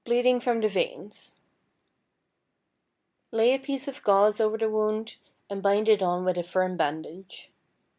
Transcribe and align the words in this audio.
=Bleeding 0.03 0.39
from 0.39 0.61
the 0.61 0.67
Veins.= 0.67 1.35
Lay 3.31 3.53
a 3.53 3.59
piece 3.59 3.87
of 3.87 4.01
gauze 4.01 4.39
over 4.39 4.57
the 4.57 4.67
wound 4.67 5.17
and 5.47 5.61
bind 5.61 5.87
it 5.87 6.01
on 6.01 6.25
with 6.25 6.39
a 6.39 6.43
firm 6.43 6.75
bandage. 6.75 7.51